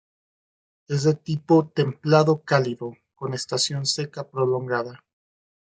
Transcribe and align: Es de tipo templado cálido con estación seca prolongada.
Es 0.87 1.03
de 1.03 1.13
tipo 1.13 1.67
templado 1.67 2.41
cálido 2.41 2.97
con 3.13 3.35
estación 3.35 3.85
seca 3.85 4.27
prolongada. 4.27 5.05